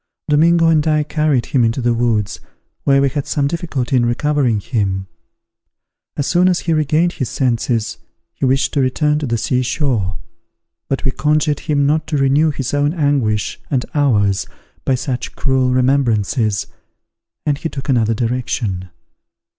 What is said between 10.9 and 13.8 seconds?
we conjured him not to renew his own anguish